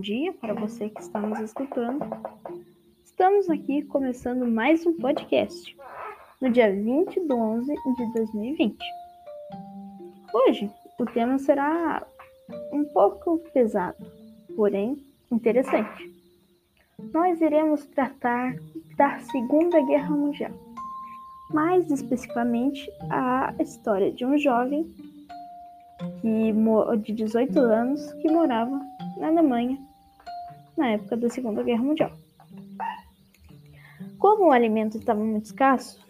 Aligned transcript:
bom 0.00 0.02
dia 0.02 0.32
para 0.32 0.54
você 0.54 0.88
que 0.88 1.02
está 1.02 1.20
nos 1.20 1.38
escutando. 1.40 2.00
Estamos 3.04 3.50
aqui 3.50 3.82
começando 3.82 4.46
mais 4.46 4.86
um 4.86 4.96
podcast, 4.96 5.76
no 6.40 6.48
dia 6.48 6.72
20 6.72 7.20
de 7.20 7.30
11 7.30 7.74
de 7.74 8.12
2020. 8.14 8.78
Hoje, 10.32 10.70
o 10.98 11.04
tema 11.04 11.38
será 11.38 12.02
um 12.72 12.82
pouco 12.94 13.40
pesado, 13.52 13.98
porém 14.56 15.04
interessante. 15.30 16.10
Nós 17.12 17.38
iremos 17.42 17.84
tratar 17.88 18.56
da 18.96 19.18
Segunda 19.18 19.82
Guerra 19.82 20.16
Mundial, 20.16 20.52
mais 21.50 21.90
especificamente 21.90 22.90
a 23.10 23.54
história 23.58 24.10
de 24.10 24.24
um 24.24 24.38
jovem 24.38 24.90
que, 26.22 26.54
de 27.02 27.12
18 27.12 27.58
anos 27.58 28.10
que 28.14 28.30
morava 28.30 28.80
na 29.18 29.28
Alemanha 29.28 29.89
na 30.80 30.88
época 30.88 31.16
da 31.16 31.28
Segunda 31.28 31.62
Guerra 31.62 31.82
Mundial. 31.82 32.10
Como 34.18 34.46
o 34.46 34.50
alimento 34.50 34.96
estava 34.96 35.22
muito 35.22 35.44
escasso, 35.44 36.00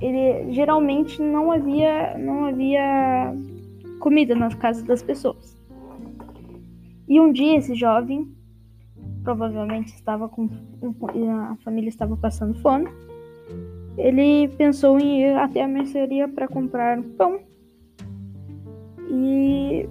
ele 0.00 0.52
geralmente 0.52 1.20
não 1.20 1.50
havia 1.50 2.16
não 2.16 2.46
havia 2.46 3.34
comida 3.98 4.34
nas 4.34 4.54
casas 4.54 4.84
das 4.84 5.02
pessoas. 5.02 5.58
E 7.08 7.20
um 7.20 7.32
dia 7.32 7.58
esse 7.58 7.74
jovem 7.74 8.32
provavelmente 9.24 9.92
estava 9.92 10.28
com 10.28 10.48
a 11.28 11.56
família 11.56 11.88
estava 11.88 12.16
passando 12.16 12.58
fome. 12.60 12.88
Ele 13.98 14.48
pensou 14.56 14.98
em 14.98 15.22
ir 15.22 15.36
até 15.36 15.62
a 15.62 15.68
mercearia 15.68 16.28
para 16.28 16.46
comprar 16.46 17.02
pão 17.18 17.40
e 19.10 19.88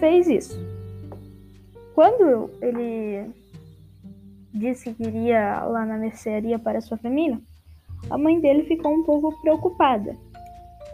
fez 0.00 0.28
isso. 0.28 0.73
Quando 1.94 2.50
ele 2.60 3.30
disse 4.52 4.92
que 4.92 5.04
iria 5.04 5.62
lá 5.64 5.86
na 5.86 5.96
mercearia 5.96 6.58
para 6.58 6.80
sua 6.80 6.96
família, 6.96 7.40
a 8.10 8.18
mãe 8.18 8.40
dele 8.40 8.64
ficou 8.64 8.92
um 8.92 9.04
pouco 9.04 9.40
preocupada. 9.40 10.16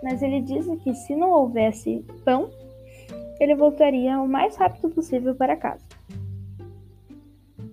Mas 0.03 0.23
ele 0.23 0.41
disse 0.41 0.77
que 0.79 0.95
se 0.95 1.17
não 1.17 1.31
houvesse 1.31 2.05
pão, 2.25 2.51
ele 3.41 3.55
voltaria 3.55 4.21
o 4.21 4.29
mais 4.29 4.57
rápido 4.57 4.91
possível 4.91 5.35
para 5.35 5.57
casa. 5.57 5.85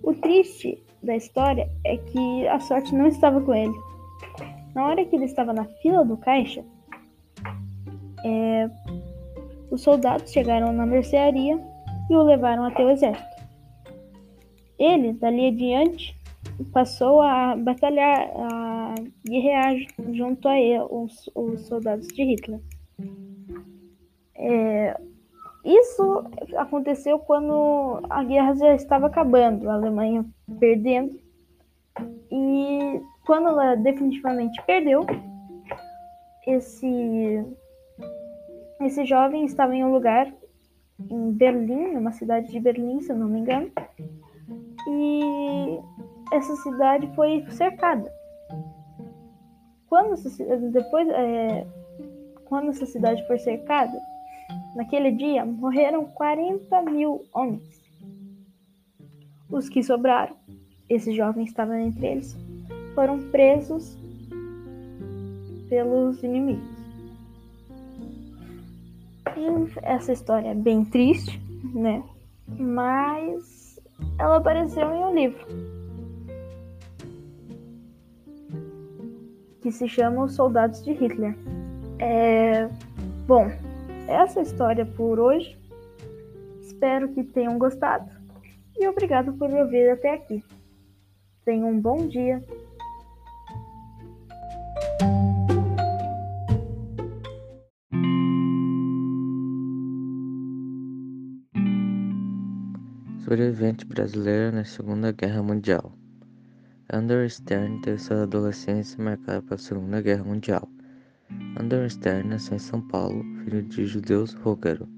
O 0.02 0.14
triste 0.14 0.82
da 1.02 1.14
história 1.14 1.70
é 1.84 1.96
que 1.96 2.48
a 2.48 2.58
sorte 2.60 2.94
não 2.94 3.06
estava 3.06 3.40
com 3.40 3.54
ele. 3.54 3.74
Na 4.74 4.86
hora 4.86 5.04
que 5.04 5.14
ele 5.14 5.26
estava 5.26 5.52
na 5.52 5.64
fila 5.64 6.04
do 6.04 6.16
caixa, 6.16 6.64
é, 8.24 8.70
os 9.70 9.82
soldados 9.82 10.32
chegaram 10.32 10.72
na 10.72 10.86
mercearia 10.86 11.58
e 12.08 12.14
o 12.14 12.22
levaram 12.22 12.64
até 12.64 12.84
o 12.84 12.90
exército. 12.90 13.38
Ele, 14.78 15.12
dali 15.12 15.48
adiante, 15.48 16.16
passou 16.72 17.20
a 17.20 17.56
batalhar, 17.56 18.30
a 18.36 18.94
guerrear 19.26 19.74
junto 20.12 20.48
a 20.48 20.58
ele, 20.58 20.84
os, 20.90 21.30
os 21.34 21.66
soldados 21.66 22.08
de 22.08 22.22
Hitler. 22.22 22.60
É, 24.36 24.96
isso 25.64 26.24
aconteceu 26.56 27.18
quando 27.18 28.00
a 28.08 28.22
guerra 28.22 28.54
já 28.54 28.74
estava 28.74 29.06
acabando, 29.06 29.68
a 29.68 29.74
Alemanha 29.74 30.24
perdendo. 30.58 31.18
E 32.30 33.00
quando 33.26 33.48
ela 33.48 33.74
definitivamente 33.74 34.62
perdeu, 34.64 35.04
esse 36.46 37.44
esse 38.80 39.04
jovem 39.04 39.44
estava 39.44 39.74
em 39.74 39.84
um 39.84 39.92
lugar 39.92 40.32
em 40.98 41.32
Berlim, 41.32 41.96
uma 41.96 42.12
cidade 42.12 42.50
de 42.50 42.58
Berlim, 42.58 43.00
se 43.00 43.12
eu 43.12 43.16
não 43.16 43.28
me 43.28 43.40
engano, 43.40 43.70
e 44.88 45.80
essa 46.32 46.54
cidade 46.56 47.08
foi 47.14 47.44
cercada. 47.50 48.10
Quando 49.88 50.14
depois, 50.70 51.08
é, 51.08 51.66
quando 52.44 52.70
essa 52.70 52.86
cidade 52.86 53.26
foi 53.26 53.38
cercada, 53.38 53.98
naquele 54.74 55.12
dia 55.12 55.44
morreram 55.44 56.04
40 56.06 56.82
mil 56.82 57.24
homens. 57.32 57.78
Os 59.50 59.68
que 59.68 59.82
sobraram, 59.82 60.36
esse 60.88 61.14
jovem 61.14 61.44
estava 61.44 61.80
entre 61.80 62.06
eles, 62.06 62.36
foram 62.94 63.18
presos 63.30 63.96
pelos 65.68 66.22
inimigos. 66.22 66.77
Essa 69.82 70.12
história 70.12 70.48
é 70.48 70.54
bem 70.54 70.84
triste, 70.84 71.40
né? 71.74 72.02
Mas 72.58 73.80
ela 74.18 74.36
apareceu 74.36 74.90
em 74.94 75.04
um 75.04 75.14
livro 75.14 75.46
que 79.60 79.72
se 79.72 79.88
chama 79.88 80.24
Os 80.24 80.34
Soldados 80.34 80.82
de 80.82 80.92
Hitler. 80.92 81.36
É... 81.98 82.68
Bom, 83.26 83.50
essa 84.06 84.40
é 84.40 84.42
história 84.42 84.86
por 84.86 85.18
hoje. 85.18 85.58
Espero 86.62 87.08
que 87.08 87.22
tenham 87.22 87.58
gostado 87.58 88.08
e 88.78 88.86
obrigado 88.86 89.32
por 89.32 89.50
ouvir 89.50 89.90
até 89.90 90.14
aqui. 90.14 90.42
Tenham 91.44 91.70
um 91.70 91.80
bom 91.80 92.06
dia. 92.06 92.42
Sobrevivente 103.28 103.84
brasileiro 103.84 104.56
na 104.56 104.64
Segunda 104.64 105.12
Guerra 105.12 105.42
Mundial. 105.42 105.92
Andrew 106.90 107.28
Stern 107.28 107.78
teve 107.82 107.98
sua 107.98 108.22
adolescência 108.22 109.04
marcada 109.04 109.42
pela 109.42 109.58
Segunda 109.58 110.00
Guerra 110.00 110.24
Mundial. 110.24 110.66
Andrew 111.60 111.86
Stern 111.90 112.26
nasceu 112.26 112.56
em 112.56 112.58
São 112.58 112.80
Paulo, 112.80 113.22
filho 113.44 113.62
de 113.64 113.84
judeus 113.84 114.34
húngaro. 114.42 114.88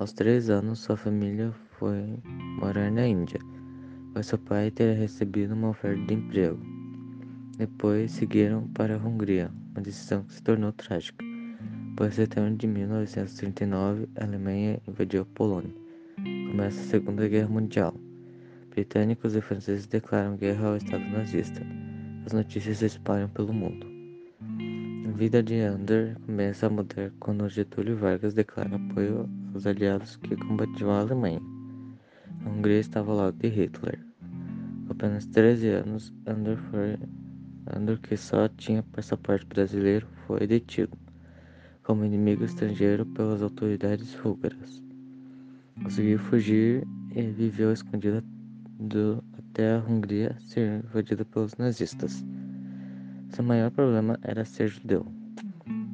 Aos 0.00 0.12
três 0.12 0.50
anos, 0.50 0.80
sua 0.80 0.96
família 0.96 1.52
foi 1.78 2.18
morar 2.58 2.90
na 2.90 3.06
Índia, 3.06 3.38
pois 4.12 4.26
seu 4.26 4.38
pai 4.38 4.72
teria 4.72 4.98
recebido 4.98 5.54
uma 5.54 5.68
oferta 5.68 6.04
de 6.04 6.14
emprego. 6.14 6.58
Depois 7.58 8.10
seguiram 8.10 8.66
para 8.74 8.96
a 8.96 8.98
Hungria, 8.98 9.52
uma 9.70 9.82
decisão 9.82 10.24
que 10.24 10.34
se 10.34 10.42
tornou 10.42 10.72
trágica, 10.72 11.24
pois 11.96 12.14
em 12.14 12.16
setembro 12.16 12.56
de 12.56 12.66
1939 12.66 14.08
a 14.16 14.24
Alemanha 14.24 14.82
invadiu 14.88 15.22
a 15.22 15.26
Polônia 15.26 15.81
começa 16.16 16.80
a 16.80 16.84
Segunda 16.84 17.28
Guerra 17.28 17.48
Mundial. 17.48 17.94
Britânicos 18.70 19.34
e 19.34 19.40
franceses 19.40 19.86
declaram 19.86 20.36
guerra 20.36 20.68
ao 20.68 20.76
Estado 20.76 21.04
nazista. 21.04 21.60
As 22.24 22.32
notícias 22.32 22.78
se 22.78 22.86
espalham 22.86 23.28
pelo 23.28 23.52
mundo. 23.52 23.86
A 25.08 25.10
vida 25.12 25.42
de 25.42 25.60
Ander 25.60 26.18
começa 26.26 26.66
a 26.66 26.70
mudar 26.70 27.12
quando 27.20 27.48
Getúlio 27.48 27.96
Vargas 27.96 28.34
declara 28.34 28.76
apoio 28.76 29.28
aos 29.52 29.66
aliados 29.66 30.16
que 30.16 30.36
combatiam 30.36 30.90
a 30.90 31.00
Alemanha. 31.00 31.40
A 32.44 32.48
Hungria 32.48 32.80
estava 32.80 33.10
ao 33.10 33.18
lado 33.18 33.36
de 33.38 33.48
Hitler. 33.48 33.98
Com 34.86 34.92
apenas 34.92 35.26
13 35.26 35.68
anos, 35.68 36.12
Ander, 36.26 36.56
foi, 36.70 36.98
Ander, 37.74 37.98
que 38.00 38.16
só 38.16 38.48
tinha 38.48 38.82
passaporte 38.82 39.46
brasileiro, 39.46 40.06
foi 40.26 40.46
detido 40.46 40.96
como 41.82 42.04
inimigo 42.04 42.44
estrangeiro 42.44 43.04
pelas 43.06 43.42
autoridades 43.42 44.16
húngaras. 44.24 44.82
Conseguiu 45.80 46.18
fugir 46.18 46.86
e 47.14 47.22
viveu 47.22 47.72
escondido 47.72 48.22
do, 48.78 49.24
até 49.38 49.74
a 49.74 49.78
Hungria 49.78 50.36
ser 50.40 50.84
invadida 50.84 51.24
pelos 51.24 51.56
nazistas. 51.56 52.24
Seu 53.30 53.42
maior 53.42 53.70
problema 53.70 54.18
era 54.22 54.44
ser 54.44 54.68
judeu. 54.68 55.06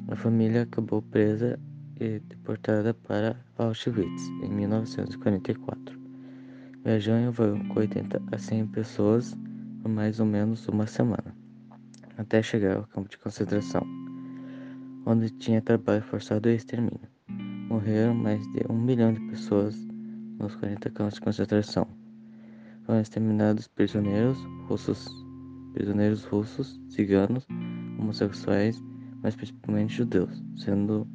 A 0.09 0.15
família 0.15 0.63
acabou 0.63 1.01
presa 1.01 1.57
e 1.99 2.19
deportada 2.19 2.93
para 2.93 3.39
Auschwitz 3.57 4.27
em 4.43 4.49
1944. 4.49 5.97
Viajou 6.83 7.15
em 7.15 7.27
avião 7.27 7.59
com 7.69 7.79
80 7.79 8.21
a 8.31 8.37
100 8.37 8.67
pessoas 8.67 9.35
por 9.81 9.89
mais 9.89 10.19
ou 10.19 10.25
menos 10.25 10.67
uma 10.67 10.87
semana, 10.87 11.35
até 12.17 12.43
chegar 12.43 12.77
ao 12.77 12.87
campo 12.87 13.09
de 13.09 13.17
concentração, 13.17 13.81
onde 15.05 15.29
tinha 15.29 15.61
trabalho 15.61 16.03
forçado 16.03 16.49
e 16.49 16.55
extermínio 16.55 17.18
morreram 17.69 18.15
mais 18.15 18.41
de 18.47 18.65
um 18.67 18.75
milhão 18.75 19.13
de 19.13 19.19
pessoas 19.27 19.75
nos 20.39 20.55
40 20.55 20.89
campos 20.89 21.13
de 21.13 21.21
concentração. 21.21 21.87
Foram 22.83 22.99
exterminados 22.99 23.67
prisioneiros 23.67 24.37
russos, 24.67 25.07
prisioneiros 25.73 26.23
russos, 26.25 26.81
ciganos, 26.89 27.45
homossexuais, 27.99 28.81
mas 29.21 29.35
principalmente 29.35 29.93
judeus, 29.93 30.43
sendo 30.57 31.07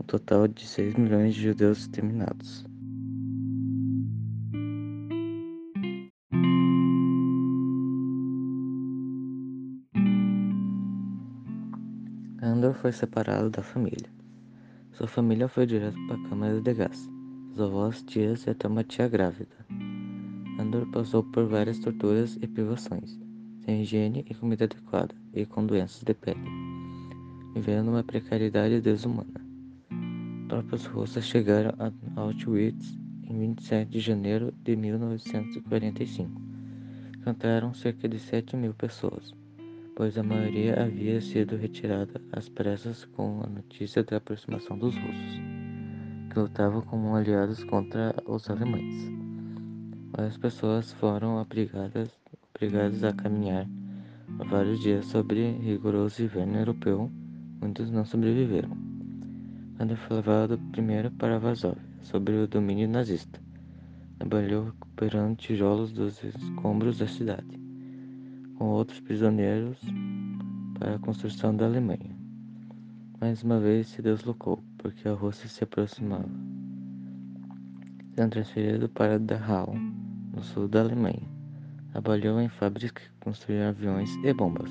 um 0.00 0.04
total 0.04 0.48
de 0.48 0.66
6 0.66 0.94
milhões 0.96 1.34
de 1.34 1.42
judeus 1.42 1.78
exterminados. 1.78 2.66
Andor 12.42 12.74
foi 12.74 12.90
separado 12.90 13.48
da 13.48 13.62
família. 13.62 14.21
Sua 14.92 15.06
família 15.06 15.48
foi 15.48 15.64
direto 15.64 15.96
para 16.06 16.16
a 16.16 16.28
câmara 16.28 16.60
de 16.60 16.74
gás. 16.74 17.10
os 17.54 17.60
avós, 17.60 18.02
tias 18.02 18.46
e 18.46 18.50
até 18.50 18.68
uma 18.68 18.84
tia 18.84 19.08
grávida. 19.08 19.56
Andor 20.58 20.86
passou 20.90 21.24
por 21.24 21.46
várias 21.46 21.78
torturas 21.78 22.36
e 22.42 22.46
privações, 22.46 23.18
sem 23.64 23.80
higiene 23.80 24.22
e 24.28 24.34
comida 24.34 24.66
adequada, 24.66 25.14
e 25.32 25.46
com 25.46 25.64
doenças 25.64 26.02
de 26.02 26.12
pele, 26.12 26.42
vivendo 27.54 27.88
uma 27.88 28.04
precariedade 28.04 28.82
desumana. 28.82 29.40
Tropas 30.50 30.84
russas 30.84 31.24
chegaram 31.24 31.72
a 31.78 32.20
Auschwitz 32.20 32.98
em 33.24 33.38
27 33.38 33.90
de 33.90 33.98
janeiro 33.98 34.52
de 34.62 34.76
1945. 34.76 36.30
Encontraram 37.18 37.72
cerca 37.72 38.06
de 38.06 38.18
7 38.18 38.56
mil 38.56 38.74
pessoas, 38.74 39.34
pois 39.94 40.16
a 40.16 40.22
maioria 40.22 40.82
havia 40.82 41.20
sido 41.20 41.56
retirada 41.56 42.20
às 42.32 42.48
pressas 42.48 43.04
com 43.04 43.42
a 43.42 43.46
notícia 43.48 44.02
da 44.02 44.16
aproximação 44.16 44.78
dos 44.78 44.94
russos, 44.96 45.40
que 46.30 46.38
lutavam 46.38 46.82
como 46.82 47.14
aliados 47.14 47.62
contra 47.64 48.14
os 48.26 48.48
alemães. 48.48 49.10
Várias 50.12 50.36
pessoas 50.38 50.92
foram 50.94 51.36
obrigadas, 51.40 52.10
obrigadas 52.54 53.04
a 53.04 53.12
caminhar 53.12 53.66
vários 54.48 54.80
dias 54.80 55.06
sobre 55.06 55.52
rigoroso 55.58 56.22
inverno 56.22 56.58
europeu, 56.58 57.10
muitos 57.60 57.90
não 57.90 58.04
sobreviveram. 58.04 58.76
Quando 59.76 59.96
foi 59.96 60.16
levado 60.16 60.58
primeiro 60.70 61.10
para 61.10 61.38
Varsóvia, 61.38 61.82
sob 62.02 62.32
o 62.32 62.46
domínio 62.46 62.88
nazista, 62.88 63.40
trabalhou 64.18 64.66
recuperando 64.66 65.36
tijolos 65.36 65.92
dos 65.92 66.22
escombros 66.22 66.98
da 66.98 67.06
cidade, 67.06 67.61
com 68.56 68.66
outros 68.66 69.00
prisioneiros 69.00 69.78
para 70.78 70.96
a 70.96 70.98
construção 70.98 71.54
da 71.54 71.66
Alemanha. 71.66 72.16
Mais 73.20 73.42
uma 73.42 73.60
vez 73.60 73.88
se 73.88 74.02
deslocou, 74.02 74.62
porque 74.78 75.08
a 75.08 75.12
Rússia 75.12 75.48
se 75.48 75.62
aproximava. 75.64 76.28
Sendo 78.14 78.30
transferido 78.30 78.88
para 78.88 79.18
Dachau, 79.18 79.74
no 80.32 80.42
sul 80.42 80.66
da 80.66 80.80
Alemanha. 80.80 81.22
Trabalhou 81.92 82.40
em 82.40 82.48
fábricas 82.48 82.90
que 82.90 83.02
construíam 83.20 83.68
aviões 83.68 84.10
e 84.24 84.32
bombas. 84.32 84.70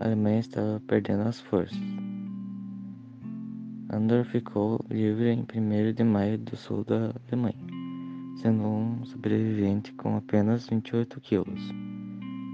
A 0.00 0.06
Alemanha 0.06 0.40
estava 0.40 0.82
perdendo 0.86 1.22
as 1.22 1.40
forças. 1.40 1.78
Andor 3.92 4.24
ficou 4.24 4.84
livre 4.90 5.30
em 5.30 5.40
1 5.40 5.92
de 5.92 6.04
maio 6.04 6.38
do 6.38 6.56
sul 6.56 6.84
da 6.84 7.12
Alemanha, 7.28 7.58
sendo 8.40 8.62
um 8.62 9.04
sobrevivente 9.04 9.92
com 9.94 10.16
apenas 10.16 10.68
28 10.68 11.20
quilos, 11.20 11.60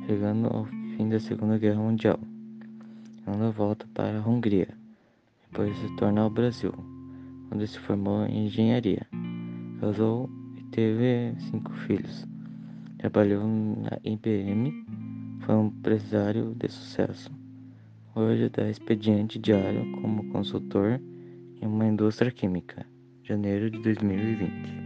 chegando 0.06 0.46
ao 0.46 0.64
fim 0.96 1.08
da 1.08 1.18
Segunda 1.18 1.58
Guerra 1.58 1.80
Mundial. 1.80 2.18
Andor 3.26 3.52
volta 3.52 3.86
para 3.92 4.20
a 4.20 4.28
Hungria, 4.28 4.68
depois 5.50 5.76
retorna 5.82 6.20
ao 6.20 6.30
Brasil, 6.30 6.72
onde 7.50 7.66
se 7.66 7.78
formou 7.80 8.24
em 8.24 8.46
engenharia. 8.46 9.04
Casou 9.80 10.30
teve 10.70 11.34
cinco 11.50 11.72
filhos. 11.72 12.24
Trabalhou 12.98 13.44
na 13.46 13.98
IBM, 14.04 14.72
foi 15.40 15.54
um 15.56 15.66
empresário 15.66 16.54
de 16.54 16.68
sucesso. 16.68 17.30
Hoje 18.14 18.48
dá 18.48 18.70
expediente 18.70 19.40
diário 19.40 19.90
como 20.00 20.30
consultor 20.30 21.00
em 21.60 21.66
uma 21.66 21.86
indústria 21.86 22.30
química. 22.30 22.86
Janeiro 23.24 23.68
de 23.70 23.82
2020. 23.82 24.85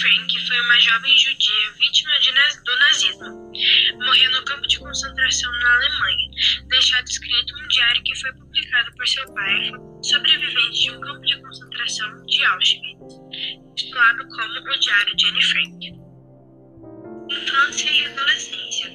Frank 0.00 0.46
foi 0.46 0.60
uma 0.60 0.80
jovem 0.80 1.18
judia 1.18 1.72
vítima 1.78 2.12
de, 2.20 2.30
do 2.30 2.78
nazismo. 2.78 3.52
Morreu 4.04 4.30
no 4.32 4.44
campo 4.44 4.66
de 4.68 4.78
concentração 4.78 5.50
na 5.60 5.74
Alemanha, 5.74 6.30
deixado 6.68 7.06
escrito 7.06 7.56
um 7.56 7.68
diário 7.68 8.02
que 8.04 8.16
foi 8.20 8.32
publicado 8.34 8.92
por 8.94 9.08
seu 9.08 9.34
pai, 9.34 9.72
sobrevivente 10.02 10.82
de 10.82 10.90
um 10.92 11.00
campo 11.00 11.20
de 11.26 11.42
concentração 11.42 12.26
de 12.26 12.44
Auschwitz, 12.44 13.14
titulado 13.76 14.28
como 14.28 14.70
O 14.70 14.78
Diário 14.78 15.16
de 15.16 15.28
Anne 15.28 15.42
Frank. 15.42 15.92
Infância 17.30 17.90
e 17.90 18.04
adolescência. 18.06 18.88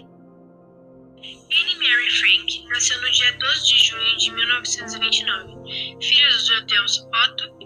Anne 1.52 1.76
Mary 1.76 2.12
Frank 2.12 2.66
nasceu 2.70 3.02
no 3.02 3.12
dia 3.12 3.32
12 3.34 3.68
de 3.68 3.86
junho 3.86 4.18
de 4.18 4.32
1929, 4.32 6.02
filha 6.02 6.28
dos 6.30 6.48
judeus 6.48 7.00
Otto 7.00 7.60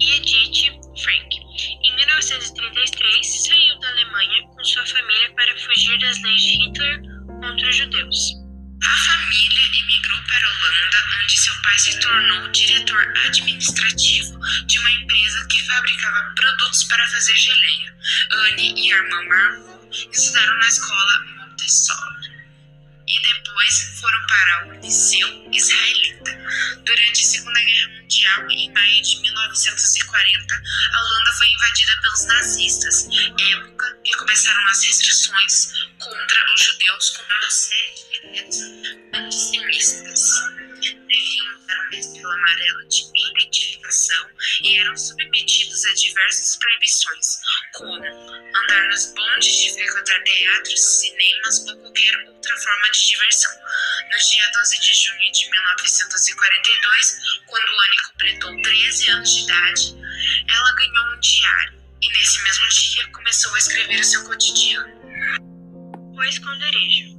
e 0.00 0.14
Edith 0.16 0.80
Frank. 1.02 1.47
Em 1.60 1.96
1933, 1.96 3.26
saiu 3.46 3.78
da 3.80 3.88
Alemanha 3.88 4.42
com 4.44 4.64
sua 4.64 4.86
família 4.86 5.34
para 5.34 5.58
fugir 5.58 5.98
das 5.98 6.22
leis 6.22 6.40
de 6.40 6.52
Hitler 6.52 7.02
contra 7.26 7.68
os 7.68 7.76
judeus. 7.76 8.34
A 8.84 8.96
família 8.96 9.62
emigrou 9.66 10.22
para 10.22 10.46
a 10.46 10.50
Holanda, 10.50 10.98
onde 11.20 11.36
seu 11.36 11.54
pai 11.62 11.78
se 11.80 11.98
tornou 11.98 12.48
diretor 12.52 13.12
administrativo 13.26 14.38
de 14.66 14.78
uma 14.78 14.90
empresa 14.90 15.48
que 15.48 15.66
fabricava 15.66 16.32
produtos 16.36 16.84
para 16.84 17.08
fazer 17.08 17.36
geleia. 17.36 17.96
Anne 18.30 18.74
e 18.76 18.92
a 18.92 18.96
irmã 18.96 19.22
Margot 19.24 19.90
estudaram 19.90 20.58
na 20.60 20.68
escola 20.68 21.24
Montessori 21.38 22.17
e 23.08 23.22
depois 23.22 24.00
foram 24.00 24.26
para 24.26 24.68
o 24.68 24.80
Liceu 24.80 25.50
Israelita. 25.50 26.30
Durante 26.84 27.20
a 27.20 27.24
Segunda 27.24 27.60
Guerra 27.60 27.88
Mundial, 27.88 28.50
em 28.50 28.72
maio 28.72 29.02
de 29.02 29.20
1940, 29.22 30.54
a 30.54 31.02
Holanda 31.02 31.32
foi 31.32 31.48
invadida 31.48 32.00
pelos 32.02 32.24
nazistas, 32.26 33.08
época 33.08 33.98
que 34.04 34.16
começaram 34.16 34.66
as 34.68 34.84
restrições 34.84 35.72
contra 35.98 36.54
os 36.54 36.62
judeus 36.62 37.10
com 37.10 37.22
uma 37.22 37.50
série 37.50 37.94
de 37.94 38.04
decretos 38.10 38.58
antissemitas. 39.14 40.30
Deviam 40.80 41.56
usar 41.56 41.80
uma 41.88 41.98
estrela 41.98 42.34
amarela 42.34 42.84
de 42.86 43.04
identificação 43.88 44.28
e 44.62 44.78
eram 44.78 44.96
submetidos 44.96 45.84
a 45.86 45.94
diversas 45.94 46.56
proibições, 46.56 47.40
como 47.74 47.94
andar 47.94 48.88
nos 48.88 49.12
bondes 49.14 49.56
de 49.56 49.72
frequentar 49.74 50.22
teatros, 50.22 50.80
cinemas 50.80 51.66
ou 51.66 51.76
qualquer 51.78 52.28
outra 52.28 52.56
forma 52.56 52.90
de 52.90 53.06
diversão. 53.08 53.52
No 54.10 54.18
dia 54.18 54.50
12 54.52 54.80
de 54.80 54.94
junho 54.94 55.32
de 55.32 55.50
1942, 55.50 57.18
quando 57.46 57.80
Anne 57.80 57.96
completou 58.08 58.62
13 58.62 59.10
anos 59.10 59.34
de 59.34 59.42
idade, 59.44 59.96
ela 60.48 60.72
ganhou 60.74 61.16
um 61.16 61.20
diário 61.20 61.78
e 62.02 62.08
nesse 62.12 62.42
mesmo 62.42 62.68
dia 62.68 63.08
começou 63.08 63.54
a 63.54 63.58
escrever 63.58 64.00
o 64.00 64.04
seu 64.04 64.24
cotidiano. 64.24 64.98
O 66.14 66.22
esconderijo. 66.24 67.18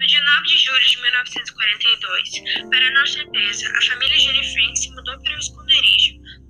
No 0.00 0.06
dia 0.06 0.24
9 0.24 0.42
de 0.46 0.58
julho 0.58 0.80
de 0.80 1.02
1942, 1.02 2.70
para 2.70 2.90
nossa 2.92 3.12
surpresa, 3.12 3.68
a 3.68 3.82
família 3.82 4.18
Jenny 4.18 4.52
Frank 4.54 4.78
se 4.78 4.90
mudou 4.92 5.20
para 5.22 5.34
o 5.34 5.38
esconderijo, 5.38 5.59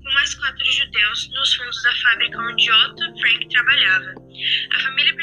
com 0.03 0.15
mais 0.15 0.35
quatro 0.35 0.73
judeus 0.73 1.29
nos 1.31 1.55
fundos 1.55 1.83
da 1.83 1.95
fábrica 1.97 2.39
onde 2.39 2.71
Otto 2.73 3.21
Frank 3.21 3.49
trabalhava. 3.49 4.15
A 4.73 4.81
família 4.81 5.15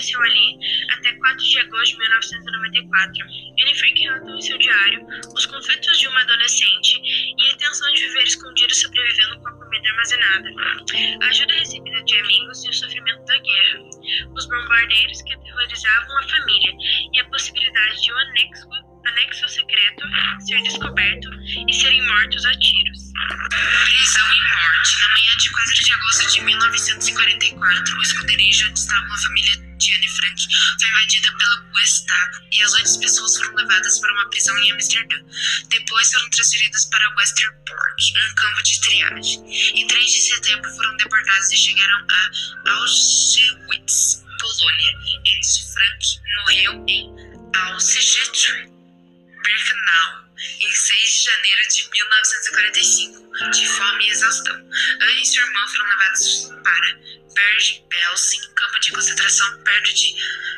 permaneceu 0.00 0.22
ali 0.22 0.58
até 0.92 1.12
4 1.12 1.44
de 1.44 1.58
agosto 1.58 1.92
de 1.92 1.98
1994. 1.98 3.24
Anne 3.60 3.74
Frank 3.74 4.00
relatou 4.00 4.36
em 4.36 4.40
seu 4.40 4.58
diário 4.58 5.06
os 5.34 5.46
conflitos 5.46 5.98
de 5.98 6.08
uma 6.08 6.20
adolescente 6.20 7.00
e 7.38 7.50
a 7.50 7.56
tensão 7.56 7.92
de 7.92 8.00
viver 8.06 8.24
escondido 8.24 8.74
sobrevivendo 8.74 9.40
com 9.40 9.48
a 9.48 9.52
comida 9.52 9.88
armazenada, 9.88 10.50
a 11.22 11.26
ajuda 11.26 11.54
recebida 11.54 12.02
de 12.04 12.18
amigos 12.18 12.64
e 12.64 12.70
o 12.70 12.72
sofrimento 12.72 13.24
da 13.24 13.38
guerra, 13.38 13.80
os 14.34 14.46
bombardeiros 14.46 15.22
que 15.22 15.34
aterrorizavam 15.34 16.18
a 16.18 16.22
família 16.22 16.72
e 17.12 17.20
a 17.20 17.24
possibilidade 17.26 18.02
de 18.02 18.12
um 18.12 18.18
anexo, 18.18 18.68
anexo 19.06 19.48
secreto 19.48 20.04
ser 20.46 20.62
descoberto 20.62 21.28
e 21.68 21.72
serem 21.72 22.06
mortos 22.06 22.44
a 22.44 22.52
tiros. 22.52 23.00
Prisão 23.84 24.26
e 24.26 24.40
morte. 24.54 25.00
Na 25.00 25.08
manhã 25.10 25.36
de 25.38 25.50
4 25.50 25.74
de 25.74 25.92
agosto 25.92 26.26
de 26.32 26.40
1944, 26.42 27.98
o 27.98 28.02
esconderijo 28.02 28.66
onde 28.68 28.78
estava 28.78 29.06
a 29.06 29.18
família 29.18 29.56
de 29.76 29.94
Anne 29.94 30.08
Frank 30.08 30.42
foi 30.80 30.90
invadida 30.90 31.32
pelo 31.32 31.60
Gestapo 31.80 32.38
e 32.52 32.62
as 32.62 32.72
oito 32.74 33.00
pessoas 33.00 33.36
foram 33.36 33.54
levadas 33.54 33.98
para 34.00 34.12
uma 34.12 34.28
prisão 34.30 34.58
em 34.58 34.72
Amsterdã. 34.72 35.16
Depois 35.68 36.12
foram 36.12 36.30
transferidas 36.30 36.84
para 36.86 37.14
Westerbork, 37.16 38.12
um 38.30 38.34
campo 38.34 38.62
de 38.62 38.80
triagem. 38.80 39.80
Em 39.80 39.86
3 39.86 40.12
de 40.12 40.18
setembro 40.18 40.70
foram 40.76 40.96
deportados 40.96 41.50
e 41.50 41.56
chegaram 41.56 42.06
a 42.10 42.70
Auschwitz, 42.70 44.24
Polônia. 44.40 44.92
Anne 45.26 45.40
Frank 45.72 46.20
morreu 46.36 46.84
em 46.86 47.10
Auschwitz-Birkenau 49.40 50.30
em 50.60 50.72
6 50.72 51.10
de 51.10 51.24
janeiro 51.24 51.68
de 51.68 51.90
1945, 51.90 53.50
de 53.50 53.66
fome 53.66 54.06
e 54.06 54.10
exaustão. 54.10 54.54
Anne 54.54 55.22
e 55.22 55.26
sua 55.26 55.42
irmã 55.42 55.66
foram 55.68 55.90
levados 55.90 56.50
para 56.62 56.98
Bergen-Belsen, 57.34 58.54
campo 58.54 58.80
de 58.80 58.92
concentração 58.92 59.62
perto 59.64 59.94
de 59.94 60.14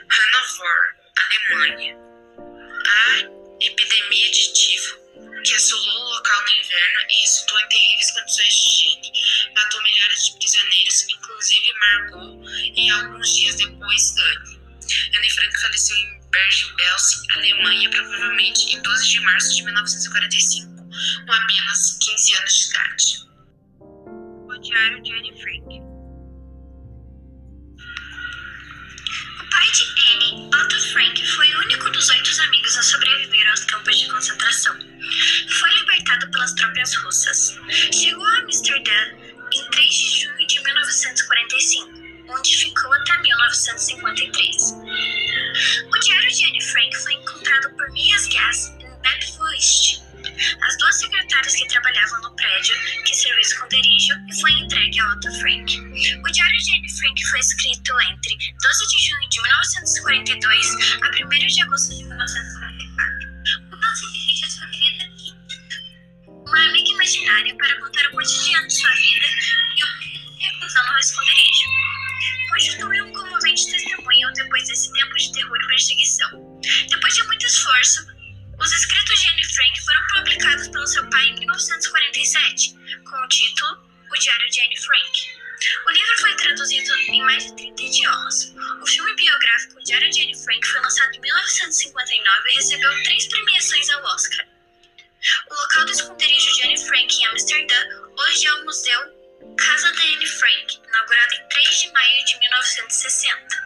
Hannover, 0.08 0.96
Alemanha. 1.16 1.96
A 2.84 3.64
epidemia 3.64 4.30
de 4.30 4.52
tifo, 4.52 4.98
que 5.44 5.54
assolou 5.54 6.04
o 6.04 6.10
local 6.10 6.42
no 6.42 6.50
inverno 6.50 7.00
e 7.08 7.20
resultou 7.22 7.60
em 7.60 7.68
terríveis 7.68 8.10
condições 8.12 8.54
de 8.54 8.68
higiene, 8.68 9.12
matou 9.54 9.82
milhares 9.82 10.26
de 10.26 10.38
prisioneiros, 10.38 11.06
inclusive 11.08 11.72
Margot, 11.74 12.42
e 12.76 12.90
alguns 12.90 13.36
dias 13.36 13.56
depois 13.56 14.14
faleceu 15.62 15.96
em 15.96 16.21
Bergen-Belsen, 16.32 17.22
Alemanha, 17.36 17.90
provavelmente 17.90 18.74
em 18.74 18.82
12 18.82 19.08
de 19.08 19.20
março 19.20 19.54
de 19.54 19.62
1945, 19.64 20.72
com 21.26 21.32
apenas 21.32 21.98
15 22.00 22.34
anos 22.36 22.58
de 22.58 22.70
idade. 22.70 23.22
O 24.48 24.58
Diário 24.60 25.02
de 25.02 25.12
Anne 25.12 25.42
Frank 25.42 25.92
O 29.40 29.50
pai 29.50 29.70
de 29.72 29.84
Anne, 30.12 30.50
Otto 30.54 30.92
Frank, 30.92 31.26
foi 31.36 31.54
o 31.54 31.58
único 31.60 31.90
dos 31.90 32.08
oito 32.08 32.22
amigos 32.42 32.76
a 32.78 32.82
sobreviver 32.82 33.50
aos 33.50 33.64
campos 33.64 33.98
de 33.98 34.08
concentração. 34.08 34.74
Foi 35.48 35.70
libertado 35.74 36.30
pelas 36.30 36.52
tropas 36.54 36.94
russas. 36.96 37.58
Chegou 37.92 38.24
a 38.24 38.38
Amsterdã 38.38 39.12
em 39.52 39.70
3 39.70 39.94
de 39.94 40.22
junho 40.22 40.46
de 40.46 40.62
1945, 40.62 41.90
onde 42.28 42.56
ficou 42.56 42.92
até 42.94 43.18
1953. 43.18 44.72
O 45.86 46.00
prédio 52.62 53.02
que 53.04 53.16
serviu 53.16 53.40
esconderijo 53.40 54.14
e 54.28 54.40
foi 54.40 54.52
entregue 54.52 55.00
a 55.00 55.12
Otto 55.12 55.32
Frank. 55.40 55.80
O 55.80 56.30
diário 56.30 56.58
de 56.58 56.76
Anne 56.76 56.88
Frank 56.88 57.24
foi 57.24 57.40
escrito 57.40 57.92
entre 58.02 58.36
12 58.62 58.86
de 58.88 59.06
junho 59.06 59.28
de 59.28 59.42
1942 59.42 60.74
a 61.02 61.08
1 61.08 61.46
de 61.48 61.62
agosto 61.62 61.96
de 61.96 62.04
1944. 62.04 63.28
O 63.72 64.12
dirige 64.12 64.44
a 64.44 64.50
sua 64.50 64.66
vida 64.68 65.12
uma 66.28 66.64
amiga 66.68 66.90
imaginária 66.90 67.56
para 67.56 67.80
contar 67.80 68.06
o 68.06 68.10
cotidiano 68.12 68.68
de 68.68 68.74
sua 68.74 68.90
vida 68.90 69.26
e 69.76 69.84
o 69.84 69.98
que 69.98 70.44
recusando 70.44 70.88
ao 70.88 70.98
esconderijo. 70.98 71.70
Constituiu 72.50 73.06
um 73.06 73.12
comovente 73.12 73.70
testemunho 73.72 74.32
depois 74.34 74.68
desse 74.68 74.92
tempo 74.92 75.16
de 75.16 75.32
terror 75.32 75.58
e 75.60 75.66
perseguição. 75.66 76.60
Depois 76.88 77.14
de 77.14 77.22
muito 77.24 77.46
esforço, 77.46 78.06
os 78.62 78.72
escritos 78.72 79.20
de 79.20 79.28
Anne 79.28 79.44
Frank 79.44 79.84
foram 79.84 80.06
publicados 80.14 80.68
pelo 80.68 80.86
seu 80.86 81.04
pai 81.10 81.26
em 81.26 81.34
1947, 81.40 82.74
com 83.10 83.16
o 83.16 83.28
título 83.28 83.90
O 84.08 84.18
Diário 84.20 84.48
de 84.50 84.60
Anne 84.60 84.80
Frank. 84.80 85.42
O 85.84 85.90
livro 85.90 86.16
foi 86.20 86.36
traduzido 86.36 86.94
em 86.96 87.22
mais 87.22 87.44
de 87.44 87.56
30 87.56 87.82
idiomas. 87.82 88.54
O 88.80 88.86
filme 88.86 89.14
biográfico 89.16 89.80
O 89.80 89.82
Diário 89.82 90.08
de 90.10 90.22
Anne 90.22 90.44
Frank 90.44 90.64
foi 90.64 90.80
lançado 90.80 91.12
em 91.12 91.20
1959 91.20 92.50
e 92.50 92.54
recebeu 92.54 93.02
três 93.02 93.26
premiações 93.26 93.90
ao 93.90 94.04
Oscar. 94.04 94.46
O 95.50 95.54
local 95.54 95.84
do 95.84 95.92
esconderijo 95.92 96.52
de 96.54 96.62
Anne 96.62 96.86
Frank 96.86 97.16
em 97.16 97.26
Amsterdã 97.26 97.82
hoje 98.16 98.46
é 98.46 98.54
o 98.54 98.64
Museu 98.64 99.00
Casa 99.56 99.92
da 99.92 100.02
Anne 100.02 100.26
Frank, 100.26 100.80
inaugurado 100.86 101.34
em 101.34 101.48
3 101.48 101.80
de 101.80 101.92
maio 101.92 102.24
de 102.26 102.38
1960. 102.38 103.61